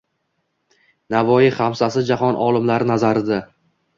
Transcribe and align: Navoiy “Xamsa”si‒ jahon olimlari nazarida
Navoiy 1.15 1.51
“Xamsa”si‒ 1.59 2.01
jahon 2.09 2.39
olimlari 2.47 2.87
nazarida 2.93 3.41